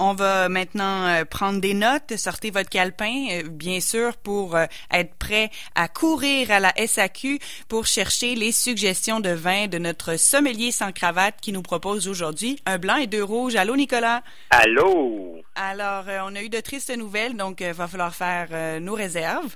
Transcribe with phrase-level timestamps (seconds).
[0.00, 4.64] on va maintenant euh, prendre des notes, sortez votre calepin, euh, bien sûr, pour euh,
[4.90, 7.38] être prêt à courir à la SAQ
[7.68, 12.58] pour chercher les suggestions de vin de notre sommelier sans cravate qui nous propose aujourd'hui
[12.64, 13.56] un blanc et deux rouges.
[13.56, 14.22] Allô, Nicolas?
[14.50, 15.42] Allô?
[15.54, 19.54] Alors, on a eu de tristes nouvelles, donc il va falloir faire nos réserves.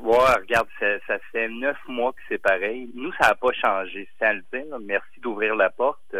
[0.00, 0.68] Ouais, regarde,
[1.06, 2.90] ça, fait neuf mois que c'est pareil.
[2.94, 4.76] Nous, ça n'a pas changé, c'est à le dire.
[4.80, 6.16] Merci d'ouvrir la porte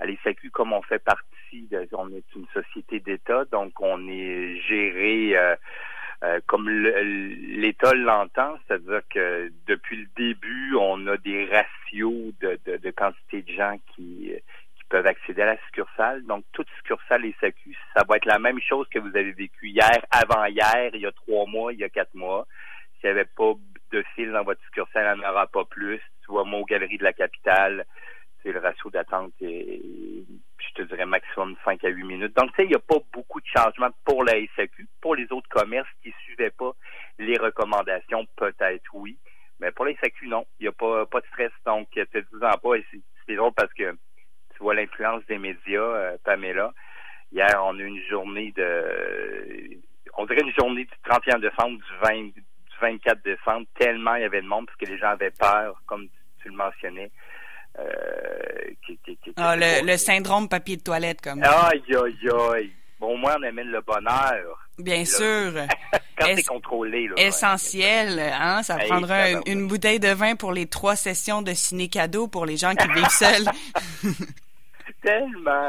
[0.00, 4.60] à l'ESAQ, comme on fait partie, de, on est une société d'État, donc on est
[4.60, 5.54] géré euh,
[6.22, 12.90] euh, comme l'État l'entend, c'est-à-dire que depuis le début, on a des ratios de, de,
[12.90, 14.32] quantité de gens qui,
[14.76, 16.24] qui peuvent accéder à la succursale.
[16.24, 19.98] Donc, toute succursale SAQ, ça va être la même chose que vous avez vécu hier,
[20.10, 22.46] avant-hier, il y a trois mois, il y a quatre mois.
[23.00, 23.52] S'il n'y avait pas
[23.92, 26.00] de fil dans votre succursale, il n'y en aura pas plus.
[26.24, 27.84] Tu vois, moi, aux Galeries de la Capitale,
[28.52, 29.73] le ratio d'attente est,
[32.04, 32.36] minutes.
[32.36, 34.86] Donc, tu sais, il n'y a pas beaucoup de changements pour la SAQ.
[35.00, 36.72] Pour les autres commerces qui ne suivaient pas
[37.18, 39.18] les recommandations, peut-être oui.
[39.60, 40.46] Mais pour la SAQ, non.
[40.60, 41.52] Il n'y a pas, pas de stress.
[41.66, 42.76] Donc, euh, te dis en pas.
[43.26, 46.72] C'est drôle parce que tu vois l'influence des médias, euh, Pamela.
[47.32, 49.80] Hier, on a eu une journée de...
[50.16, 52.30] On dirait une journée du 31 décembre, du 20,
[52.80, 56.08] 24 décembre, tellement il y avait de monde parce que les gens avaient peur, comme
[56.42, 57.10] tu le mentionnais,
[57.78, 57.84] euh,
[58.86, 61.42] qui, qui, ah, le, le, syndrome papier de toilette, comme.
[61.42, 62.70] Aïe, aïe, aïe.
[63.00, 64.68] Bon, au moins, on amène le bonheur.
[64.78, 65.52] Bien sûr.
[66.18, 67.08] Quand c'est contrôlé.
[67.08, 68.20] Là, essentiel.
[68.20, 68.62] Hein?
[68.62, 72.74] Ça prendra une, bouteille de vin pour les trois sessions de ciné-cadeau pour les gens
[72.74, 73.46] qui vivent seuls.
[75.02, 75.68] Tellement.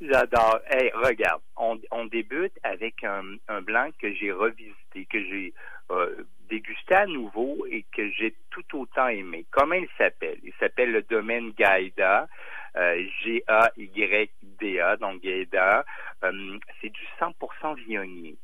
[0.00, 0.60] J'adore.
[0.70, 5.54] Hey, regarde, on, on débute avec un, un blanc que j'ai revisité, que j'ai
[5.90, 9.44] euh, dégusté à nouveau et que j'ai tout autant aimé.
[9.50, 10.38] Comment il s'appelle?
[10.42, 12.28] Il s'appelle le domaine Gaïda,
[12.76, 15.84] euh, G-A-Y-D-A, donc Gaïda.
[16.24, 18.36] Euh, c'est du 100% viognier.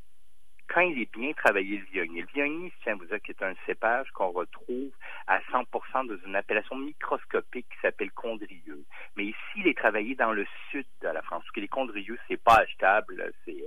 [0.67, 4.11] Quand il est bien travaillé, le viognier, le viognier, tiens, vous dire, est un cépage
[4.13, 4.91] qu'on retrouve
[5.27, 8.85] à 100% dans une appellation microscopique qui s'appelle condrieux.
[9.17, 12.19] Mais ici, il est travaillé dans le sud de la France, parce que les condrieux,
[12.29, 13.64] c'est pas achetable, c'est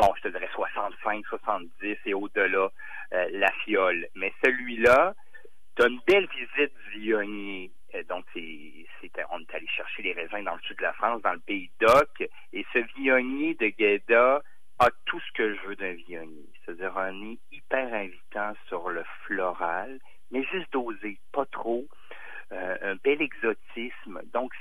[0.00, 2.70] bon, je te dirais 65, 70 et au-delà,
[3.12, 4.06] euh, la fiole.
[4.14, 5.14] Mais celui-là,
[5.76, 7.70] tu as une belle visite du Viognier.
[7.94, 8.42] Euh, donc, c'est,
[9.30, 11.70] on est allé chercher les raisins dans le sud de la France, dans le pays
[11.80, 12.28] d'Oc.
[12.52, 14.42] Et ce Viognier de Guéda
[14.78, 16.48] a tout ce que je veux d'un Viognier.
[16.64, 19.98] C'est-à-dire un nez hyper invitant sur le floral,
[20.30, 21.84] mais juste dosé, pas trop.
[22.52, 24.22] Euh, un bel exotisme.
[24.32, 24.52] Donc,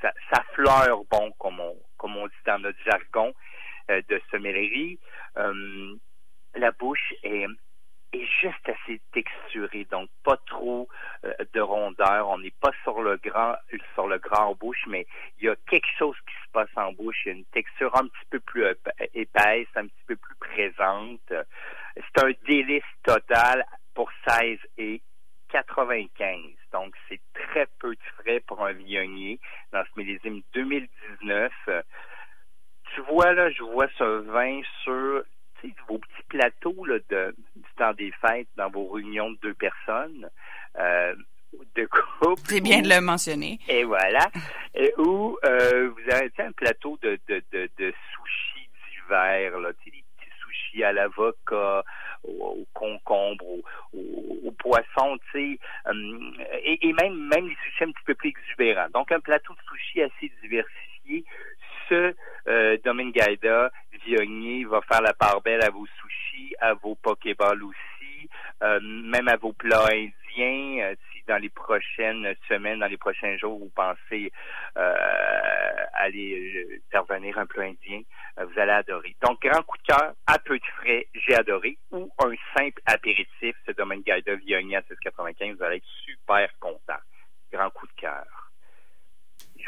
[0.00, 3.34] ça, ça fleure bon, comme on, comme on dit dans notre jargon.
[4.34, 5.96] Euh,
[6.54, 7.46] la bouche est,
[8.12, 10.88] est juste assez texturée, donc pas trop
[11.24, 12.28] euh, de rondeur.
[12.28, 13.54] On n'est pas sur le grand
[13.94, 15.06] sur le grand en bouche, mais
[15.38, 17.24] il y a quelque chose qui se passe en bouche.
[17.24, 18.64] Il y a une texture un petit peu plus
[19.14, 21.32] épaisse, un petit peu plus présente.
[21.96, 23.64] C'est un délice total
[23.94, 25.02] pour 16 et
[25.50, 26.38] 95.
[26.72, 29.40] Donc, c'est très peu de frais pour un viognier
[29.72, 31.52] dans ce millésime 2019
[33.00, 35.22] tu vois, là, je vois ce vin sur
[35.88, 40.28] vos petits plateaux là, de, du temps des fêtes dans vos réunions de deux personnes.
[40.78, 41.14] Euh,
[41.74, 42.40] de couple.
[42.44, 43.58] C'est bien de le mentionner.
[43.68, 44.30] Et voilà.
[44.74, 49.90] Et où euh, vous avez un plateau de, de, de, de sushis d'hiver, là, tu
[49.90, 51.82] sais, des petits sushis à l'avocat,
[52.22, 53.62] au, concombre, au,
[54.44, 55.58] au, poisson, tu sais,
[55.88, 56.20] euh,
[56.62, 58.88] et, et, même, même les sushis un petit peu plus exubérants.
[58.94, 60.79] Donc, un plateau de sushis assez diversifié
[62.90, 63.70] Domingue Gaïda,
[64.04, 68.28] Viognier, va faire la part belle à vos sushis, à vos pokéballs aussi,
[68.64, 70.82] euh, même à vos plats indiens.
[70.82, 74.32] Euh, si dans les prochaines semaines, dans les prochains jours, vous pensez
[74.76, 78.02] euh, aller faire venir un plat indien,
[78.36, 79.14] vous allez adorer.
[79.22, 81.78] Donc, grand coup de cœur, à peu de frais, j'ai adoré.
[81.92, 86.98] Ou un simple apéritif, ce Domingue Gaïda Viognier à 6,95, vous allez être super content.
[87.52, 88.50] Grand coup de cœur.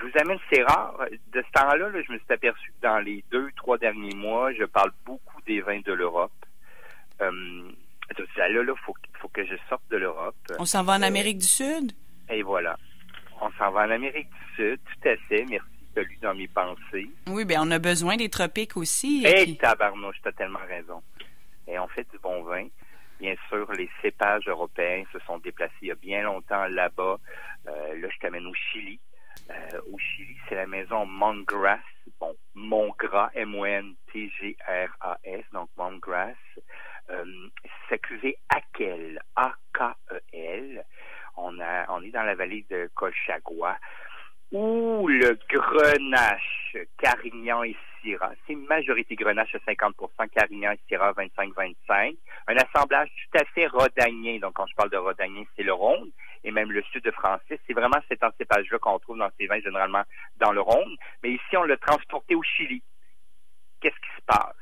[0.02, 0.98] Je vous amène, c'est rare.
[1.32, 4.64] De ce temps-là, je me suis aperçu que dans les deux, trois derniers mois, je
[4.64, 6.32] parle beaucoup des vins de l'Europe.
[7.20, 7.30] Euh,
[8.36, 10.34] là, il faut, faut, que je sorte de l'Europe.
[10.58, 11.92] On s'en va en Amérique du Sud?
[12.30, 12.76] Et voilà.
[13.40, 15.44] On s'en va en Amérique du Sud, tout à fait.
[15.48, 17.08] Merci de lui dans mes pensées.
[17.28, 19.24] Oui, bien, on a besoin des tropiques aussi.
[19.24, 19.56] Et puis...
[19.56, 21.00] tabarnouche, tu as tellement raison.
[21.68, 22.66] Et on fait du bon vin.
[23.20, 27.18] Bien sûr, les cépages européens se sont déplacés il y a bien longtemps là-bas.
[27.68, 28.98] Euh, là, je t'amène au Chili.
[29.50, 31.80] Euh, au Chili, c'est la maison Montgrass.
[32.20, 33.84] Bon, Montgras, M-O-N-T-G-R-A-S,
[35.52, 36.36] donc Montgrass.
[37.10, 37.24] Euh,
[38.02, 40.84] cuvée Akel, A-K-E-L.
[41.36, 43.78] On, a, on est dans la vallée de Colchagua,
[44.50, 48.32] où le grenache Carignan ici Syrah.
[48.46, 52.16] C'est majorité Grenache à 50% Carignan et Syrah 25-25.
[52.48, 54.38] Un assemblage tout à fait rhodanien.
[54.40, 56.10] Donc, quand je parle de rhodanien, c'est le Rhône
[56.44, 57.58] et même le sud de Francis.
[57.66, 60.02] C'est vraiment cet encépage-là qu'on trouve dans ces vins généralement
[60.36, 60.96] dans le Rhône.
[61.22, 62.82] Mais ici, on l'a transporté au Chili.
[63.80, 64.54] Qu'est-ce qui se passe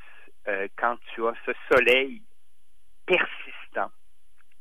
[0.48, 2.22] euh, quand tu as ce soleil
[3.06, 3.90] persistant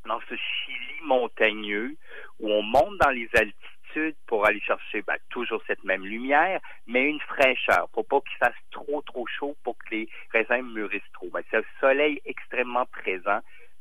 [0.05, 1.95] dans ce Chili montagneux
[2.39, 7.03] où on monte dans les altitudes pour aller chercher ben, toujours cette même lumière, mais
[7.03, 11.29] une fraîcheur pour pas qu'il fasse trop trop chaud pour que les raisins mûrissent trop?
[11.29, 13.39] Ben, c'est un soleil extrêmement présent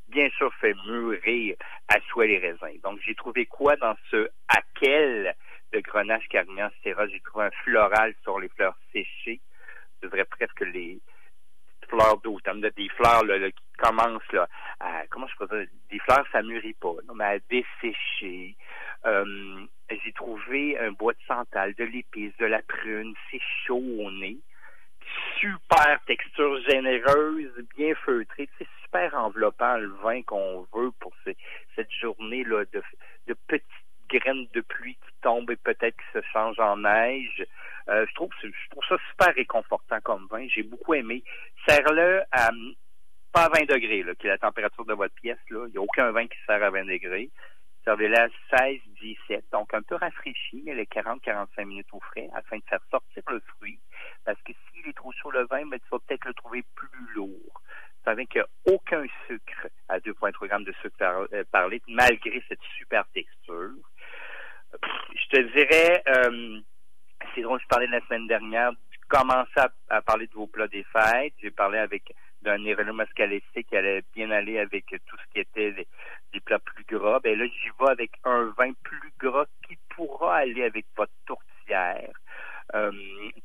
[0.08, 1.56] bien sûr fait mûrir
[1.88, 2.80] à souhait les raisins.
[2.82, 4.28] Donc, j'ai trouvé quoi dans ce
[4.80, 5.34] quel
[5.72, 7.08] de Grenache Carignan Syrah?
[7.08, 9.40] J'ai trouvé un floral sur les fleurs séchées.
[10.02, 11.00] Je dirais presque les
[11.88, 14.48] fleurs d'automne, des fleurs là, qui commencent là,
[14.80, 18.56] à, comment je peux dire, des fleurs ça mûrit pas, non, mais à dessécher.
[19.06, 24.10] Euh, j'ai trouvé un bois de santal, de l'épice, de la prune, c'est chaud au
[24.10, 24.38] nez
[25.40, 28.48] super texture généreuse, bien feutrée.
[28.58, 33.64] C'est super enveloppant le vin qu'on veut pour cette journée là de, petites
[34.08, 37.44] graines de pluie qui tombent et peut-être qui se changent en neige.
[37.88, 40.46] Euh, je trouve je trouve ça super réconfortant comme vin.
[40.48, 41.22] J'ai beaucoup aimé.
[41.66, 42.50] Serre-le à
[43.32, 45.38] pas à 20 degrés, là, qui est la température de votre pièce.
[45.50, 45.66] Là.
[45.66, 47.30] Il n'y a aucun vin qui sert à 20 degrés.
[47.88, 52.58] Servez-le à 16, 17, donc un peu rafraîchi, mais les 40-45 minutes au frais afin
[52.58, 53.80] de faire sortir le fruit.
[54.26, 57.14] Parce que s'il est trop chaud le vin, ben, tu vas peut-être le trouver plus
[57.14, 57.30] lourd.
[57.30, 61.86] Vous savez qu'il n'y a aucun sucre à 2,3 grammes de sucre par, euh, litre,
[61.88, 63.72] malgré cette super texture.
[65.14, 66.60] Je te dirais, euh,
[67.34, 70.68] c'est drôle, je parlais la semaine dernière, tu commençais à, à parler de vos plats
[70.68, 71.32] des fêtes.
[71.40, 72.12] J'ai parlé avec
[72.42, 76.84] d'un Nerello Mascalese qui allait bien aller avec tout ce qui était des, plats plus
[76.84, 77.20] gras.
[77.20, 82.12] Ben là, j'y vais avec un vin plus gras qui pourra aller avec votre tourtière,
[82.74, 82.92] euh,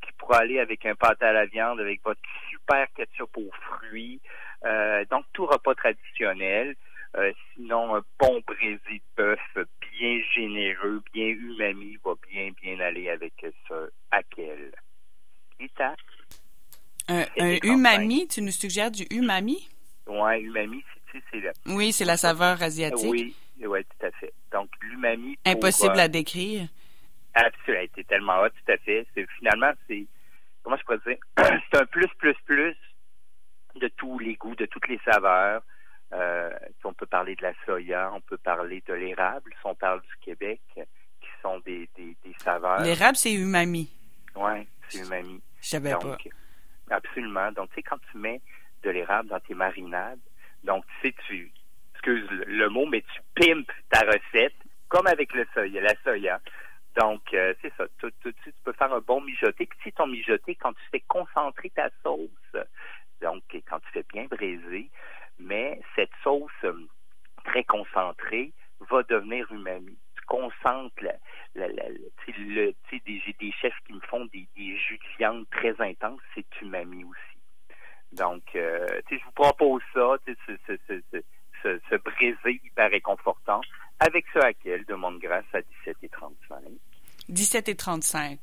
[0.02, 4.22] qui pourra aller avec un pâte à la viande, avec votre super ketchup aux fruits.
[4.66, 6.76] Euh, donc, tout repas traditionnel.
[7.16, 8.80] Euh, sinon, un bon brésil
[9.18, 13.34] de bœuf bien généreux, bien umami, va bien, bien aller avec
[13.68, 14.72] ce hakel.
[15.60, 15.96] Et ça?
[17.08, 17.26] Un,
[17.64, 19.70] umami, tu nous suggères du umami?
[20.08, 21.52] Oui, umami, c'est le...
[21.68, 23.10] Oui, c'est la saveur asiatique.
[23.10, 24.34] Oui, oui, tout à fait.
[24.52, 25.38] Donc, l'umami...
[25.46, 26.68] Impossible à décrire.
[27.34, 29.06] Absolument, c'est tellement hot, tout à fait.
[29.40, 30.06] Finalement, c'est...
[30.64, 31.18] Comment je pourrais dire?
[31.72, 32.76] c'est un plus, plus, plus
[33.76, 35.62] de tous les goûts, de toutes les saveurs.
[36.14, 36.52] Euh,
[36.84, 40.16] on peut parler de la soya, on peut parler de l'érable, si on parle du
[40.22, 42.82] Québec, qui sont des, des, des saveurs.
[42.82, 43.90] L'érable, c'est umami.
[44.36, 45.42] Oui, c'est umami.
[45.60, 46.18] Je savais pas.
[46.94, 47.52] Absolument.
[47.52, 48.42] Donc, tu sais, quand tu mets
[48.84, 50.20] de l'érable dans tes marinades,
[50.64, 51.52] donc, tu sais, tu,
[51.94, 54.56] excuse le, mot, mais tu pimpes ta recette,
[54.90, 56.40] comme avec le soya, la soya.
[57.02, 57.86] Donc, euh, c'est ça.
[58.00, 59.68] Tu, tu, tu, peux faire un bon mijoté.
[59.80, 62.30] Puis, ton mijoté, quand tu fais concentrer ta sauce,
[63.22, 64.92] donc, quand tu fais bien braiser,
[65.40, 66.88] mais cette sauce euh,
[67.44, 68.54] très concentrée
[68.92, 69.98] va devenir umami.
[70.34, 72.74] Tu concentres la, la, le,
[73.06, 76.46] des, j'ai des chefs qui me font des, des jus de viande très intenses, c'est
[76.62, 77.38] umami aussi.
[78.14, 80.34] Donc, euh, je vous propose ça, ce,
[80.68, 81.22] ce, ce,
[81.62, 83.62] ce, ce brisé hyper réconfortant,
[84.00, 86.64] avec ce haquel de Grâce à 17 et 35.
[87.30, 88.40] 17 et 35.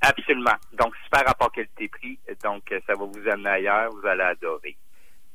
[0.00, 0.56] Absolument.
[0.72, 2.18] Donc, super rapport qualité-prix.
[2.42, 3.90] Donc, ça va vous amener ailleurs.
[3.92, 4.76] Vous allez adorer.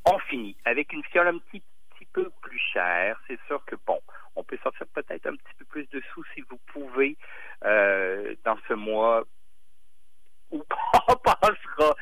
[0.05, 1.61] On finit avec une fiole un petit,
[1.91, 3.19] petit peu plus chère.
[3.27, 3.99] C'est sûr que, bon,
[4.35, 7.17] on peut sortir peut-être un petit peu plus de sous si vous pouvez
[7.63, 9.23] euh, dans ce mois
[10.51, 10.63] où
[11.07, 11.95] on passera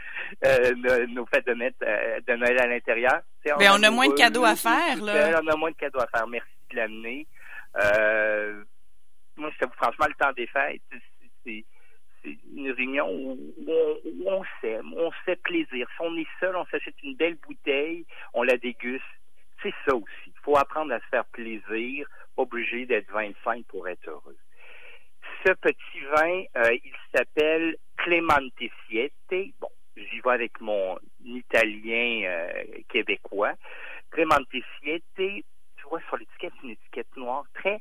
[0.45, 3.21] euh, nos fêtes de, euh, de Noël à l'intérieur.
[3.45, 5.41] Mais ben, on a moins de cadeaux à faire, là.
[5.43, 6.27] On a moins de cadeaux à faire.
[6.27, 7.27] Merci de l'amener.
[9.37, 10.81] moi, je vous franchement, le temps des fêtes,
[11.45, 11.65] c'est
[12.55, 13.37] une réunion où,
[13.67, 15.87] on, on s'aime, on se fait plaisir.
[15.95, 19.03] Si on est seul, on s'achète une belle bouteille, on la déguste.
[19.61, 20.22] C'est ça aussi.
[20.57, 22.07] Apprendre à se faire plaisir
[22.37, 24.37] obligé d'être 25 pour être heureux.
[25.45, 28.53] Ce petit vin, euh, il s'appelle Clemente
[28.87, 29.13] Siete.
[29.59, 33.53] Bon, j'y vais avec mon italien euh, québécois.
[34.11, 35.43] Clemente Siete, tu
[35.89, 37.79] vois sur l'étiquette, c'est une étiquette noire, très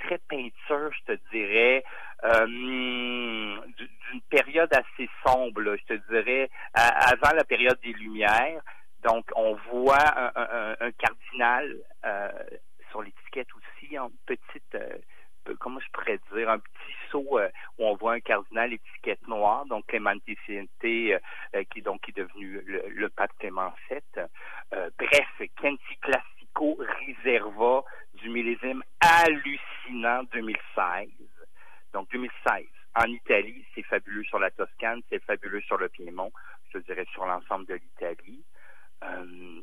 [0.00, 1.84] très peinture, je te dirais,
[2.24, 8.62] euh, d'une période assez sombre, je te dirais, avant la période des Lumières.
[9.06, 11.76] Donc, on voit un, cardinal
[12.90, 14.98] sur l'étiquette aussi en petite, euh,
[15.60, 17.48] comment je pourrais dire, un petit saut euh,
[17.78, 22.88] où on voit un cardinal étiquette noire, donc Clément euh, qui donc est devenu le,
[22.88, 24.00] le pape Clément VII.
[24.72, 27.84] bref, Kenti Classico Riserva
[28.14, 31.08] du millésime hallucinant 2016.
[31.92, 32.64] Donc 2016.
[32.96, 36.32] En Italie, c'est fabuleux sur la Toscane, c'est fabuleux sur le Piémont.
[36.72, 36.78] Je
[37.24, 38.42] l'ensemble de l'Italie.
[39.04, 39.60] Euh,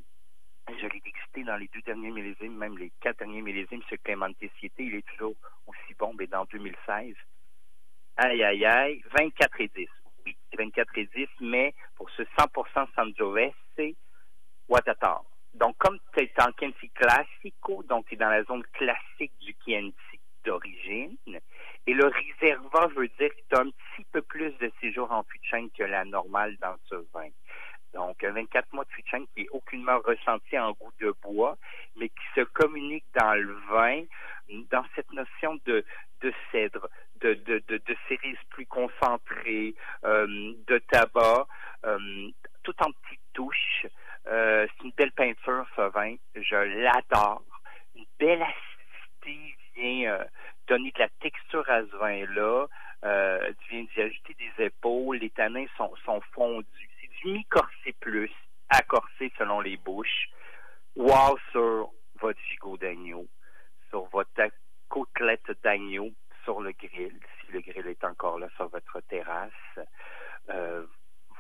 [0.70, 3.82] je l'ai dégusté dans les deux derniers millésimes, même les quatre derniers millésimes.
[3.90, 5.36] Ce Clémente Siété, il est toujours
[5.68, 7.16] aussi bon, mais dans 2016.
[8.18, 9.04] Aïe, aïe, aïe.
[9.18, 9.88] 24 et 10.
[10.26, 13.96] Oui, 24 et 10, mais pour ce 100% Sangiovese, c'est
[14.70, 15.24] Watatar.
[15.54, 19.56] Donc, comme tu es en Chianti Classico, donc tu es dans la zone classique du
[19.64, 21.18] Chianti d'origine,
[21.86, 25.40] et le réservoir veut dire que tu un petit peu plus de séjour en fût
[25.40, 27.30] de chêne que la normale dans ce vin.
[27.94, 31.58] Donc, un 24 mois de chêne qui est aucunement ressenti en goût de bois,
[31.96, 34.04] mais qui se communique dans le vin,
[34.72, 35.86] dans cette notion de,
[36.22, 36.88] de cèdre,
[37.22, 41.46] de, de, de, de cerises plus concentrées, euh, de tabac,
[41.86, 42.30] euh,
[42.64, 43.88] tout en petites touches.
[44.28, 46.16] Euh, c'est une belle peinture, ce vin.
[46.36, 47.44] Je l'adore.
[47.96, 50.24] Une belle acidité vient euh,
[50.68, 52.68] donner de la texture à ce vin-là.
[53.04, 55.18] Euh, vient d'y ajouter des épaules.
[55.18, 56.90] Les tanins sont, sont fondus.
[57.02, 57.73] C'est du mi-corsé
[58.04, 58.32] plus,
[58.70, 60.30] accorsé selon les bouches.
[60.96, 61.90] Wow sur
[62.22, 63.28] votre gigot d'agneau,
[63.90, 64.30] sur votre
[64.90, 66.12] côtelette d'agneau
[66.44, 69.52] sur le grill, si le grill est encore là sur votre terrasse.
[70.50, 70.86] Euh,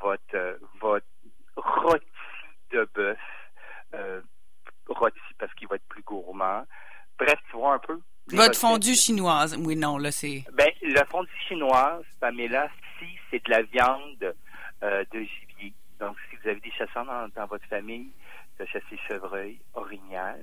[0.01, 1.05] votre, votre
[1.55, 2.05] rôti
[2.71, 3.19] de bœuf,
[3.93, 4.21] euh,
[4.87, 6.63] rôti parce qu'il va être plus gourmand.
[7.17, 7.99] Bref, tu vois un peu.
[8.27, 9.57] Votre fondue chinoise.
[9.59, 10.43] Oui, non, là, c'est.
[10.53, 14.35] Ben, la fondue chinoise, Pamela, si c'est de la viande
[14.83, 15.73] euh, de gibier.
[15.99, 18.09] Donc, si vous avez des chasseurs dans, dans votre famille,
[18.59, 20.39] de chasser chevreuil, orignal,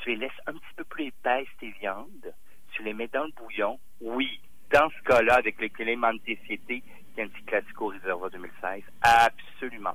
[0.00, 2.34] tu les laisses un petit peu plus épaisses, tes viandes,
[2.72, 3.78] tu les mets dans le bouillon.
[4.00, 4.40] Oui,
[4.72, 6.82] dans ce cas-là, avec le Clément TCT,
[7.14, 9.94] Chianti Classico Réservoir 2016, absolument.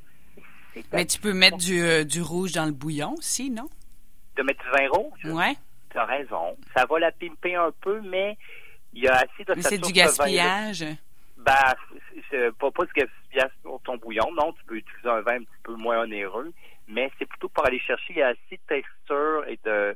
[0.93, 3.67] Mais tu peux mettre du, euh, du rouge dans le bouillon aussi, non?
[4.35, 5.25] De mettre du vin rouge?
[5.25, 5.55] Ouais.
[5.89, 6.55] Tu as raison.
[6.75, 8.37] Ça va la pimper un peu, mais
[8.93, 10.85] il y a assez de Mais c'est du gaspillage.
[11.47, 11.73] Ben,
[12.29, 14.29] c'est pas, pas du gaspillage pour ton bouillon.
[14.33, 16.51] Non, tu peux utiliser un vin un petit peu moins onéreux,
[16.89, 19.95] mais c'est plutôt pour aller chercher, assez de texture et de,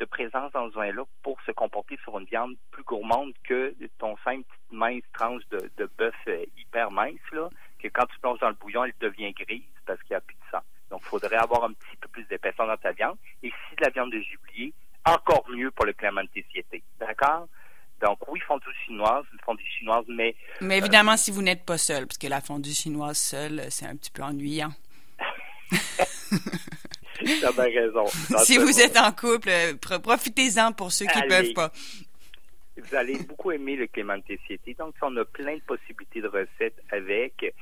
[0.00, 4.16] de présence dans ce vin-là pour se comporter sur une viande plus gourmande que ton
[4.24, 8.40] simple petite mince tranche de, de bœuf euh, hyper mince, là, que quand tu plonges
[8.40, 10.64] dans le bouillon, elle devient grise parce qu'il n'y a plus de sang.
[10.90, 13.18] Donc, il faudrait avoir un petit peu plus d'épaisseur dans ta viande.
[13.44, 16.82] Et si de la viande de gibier, encore mieux pour le Clément Tessiété.
[16.98, 17.46] D'accord?
[18.00, 19.38] Donc, oui, fondue chinoise, une
[20.08, 20.34] mais...
[20.60, 23.86] Mais évidemment, euh, si vous n'êtes pas seul, parce que la fondue chinoise seule, c'est
[23.86, 24.72] un petit peu ennuyant.
[27.40, 28.06] T'as bien raison.
[28.44, 29.50] si vous êtes en couple,
[30.02, 31.72] profitez-en pour ceux qui ne peuvent pas.
[32.76, 34.74] Vous allez beaucoup aimer le Clément Tessiété.
[34.74, 37.54] Donc, on a plein de possibilités de recettes avec.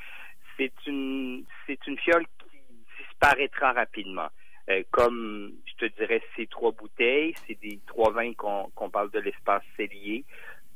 [0.56, 2.58] C'est une, c'est une fiole qui
[2.98, 4.28] disparaîtra rapidement.
[4.70, 9.20] Euh, comme je te dirais, ces trois bouteilles, c'est des trois vins qu'on parle de
[9.20, 10.24] l'espace cellier.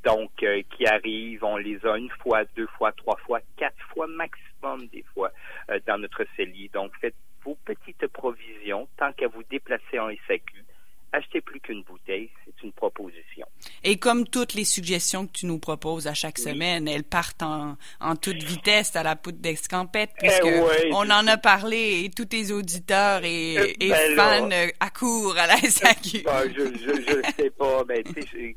[0.05, 4.07] Donc, euh, qui arrivent, on les a une fois, deux fois, trois fois, quatre fois
[4.07, 5.31] maximum des fois
[5.71, 6.71] euh, dans notre cellier.
[6.73, 7.15] Donc, faites
[7.45, 10.65] vos petites provisions tant qu'à vous déplacer en SAQ
[11.13, 12.31] achetez plus qu'une bouteille,
[12.69, 13.47] une proposition.
[13.83, 17.77] Et comme toutes les suggestions que tu nous proposes à chaque semaine, elles partent en,
[18.01, 20.47] en, toute vitesse à la poudre d'escampette, eh puisque
[20.93, 24.49] on en a parlé et tous tes auditeurs et, eh et ben fans
[24.81, 26.23] accourent à la SAQ.
[26.25, 28.03] Ben, je, je sais pas, mais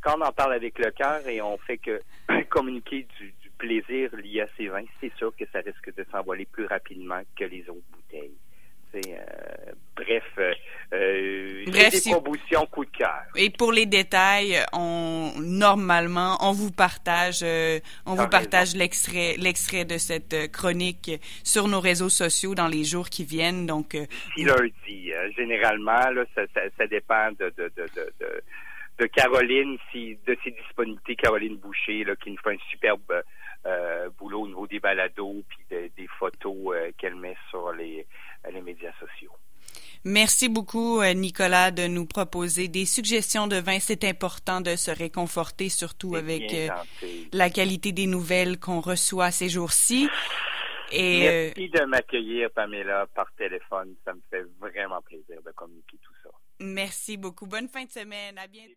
[0.02, 2.02] quand on en parle avec le cœur et on fait que
[2.50, 6.46] communiquer du, du plaisir lié à ces vins, c'est sûr que ça risque de s'envoler
[6.46, 8.36] plus rapidement que les autres bouteilles.
[8.94, 9.16] Euh, euh,
[9.68, 9.72] euh
[11.72, 13.24] bref, des propositions coup de cœur.
[13.36, 19.86] Et pour les détails, on normalement on vous partage, euh, on vous partage l'extrait, l'extrait
[19.86, 21.12] de cette chronique
[21.44, 23.66] sur nos réseaux sociaux dans les jours qui viennent.
[23.66, 23.98] Donc,
[24.36, 28.44] si lundi, généralement, là, ça, ça, ça, dépend de, de, de, de,
[29.00, 33.24] de Caroline, si de ses disponibilités, Caroline Boucher, là, qui nous fait un superbe
[33.66, 38.08] euh, boulot au niveau des balados puis des photos euh, qu'elle met sur les,
[38.52, 39.34] les médias sociaux.
[40.04, 43.80] Merci beaucoup, euh, Nicolas, de nous proposer des suggestions de vin.
[43.80, 46.54] C'est important de se réconforter, surtout avec
[47.34, 50.10] la qualité des nouvelles qu'on reçoit ces jours-ci.
[50.92, 53.96] Et Merci de m'accueillir, Pamela, par téléphone.
[54.04, 56.30] Ça me fait vraiment plaisir de communiquer tout ça.
[56.60, 57.46] Merci beaucoup.
[57.46, 58.38] Bonne fin de semaine.
[58.38, 58.74] À bientôt.